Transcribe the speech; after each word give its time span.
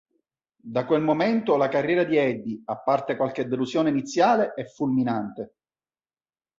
Da 0.63 0.83
quel 0.87 1.03
momento 1.03 1.55
la 1.57 1.67
carriera 1.67 2.03
di 2.03 2.17
Eddie, 2.17 2.61
a 2.65 2.79
parte 2.79 3.15
qualche 3.15 3.47
delusione 3.47 3.89
iniziale, 3.91 4.53
è 4.55 4.65
fulminante. 4.65 5.53